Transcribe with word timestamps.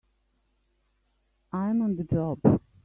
I'm 1.53 1.83
on 1.83 1.95
the 1.95 2.03
job! 2.03 2.39